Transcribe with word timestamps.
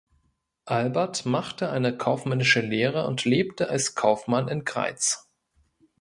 Albert 0.65 1.27
machte 1.27 1.69
eine 1.69 1.95
kaufmännische 1.95 2.61
Lehre 2.61 3.05
und 3.05 3.23
lebte 3.23 3.69
als 3.69 3.93
Kaufmann 3.93 4.47
in 4.47 4.65
Greiz. 4.65 5.29